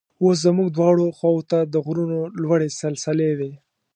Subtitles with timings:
[0.23, 3.51] اوس زموږ دواړو خواو ته د غرونو لوړې سلسلې وې.